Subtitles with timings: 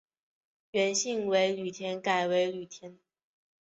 [0.71, 2.97] 原姓为薮田改成薮田。